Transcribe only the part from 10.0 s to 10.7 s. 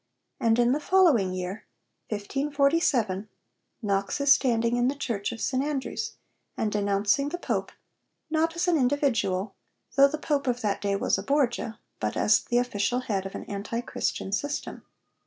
the Pope of